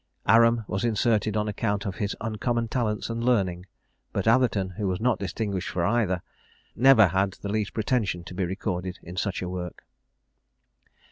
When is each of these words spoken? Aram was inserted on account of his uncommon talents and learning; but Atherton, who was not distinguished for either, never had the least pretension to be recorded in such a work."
Aram 0.27 0.65
was 0.67 0.83
inserted 0.83 1.37
on 1.37 1.47
account 1.47 1.85
of 1.85 1.97
his 1.97 2.15
uncommon 2.19 2.69
talents 2.69 3.07
and 3.11 3.23
learning; 3.23 3.67
but 4.11 4.25
Atherton, 4.27 4.71
who 4.71 4.87
was 4.87 4.99
not 4.99 5.19
distinguished 5.19 5.69
for 5.69 5.85
either, 5.85 6.23
never 6.75 7.09
had 7.09 7.33
the 7.33 7.49
least 7.49 7.75
pretension 7.75 8.23
to 8.23 8.33
be 8.33 8.43
recorded 8.43 8.97
in 9.03 9.15
such 9.15 9.43
a 9.43 9.47
work." 9.47 9.85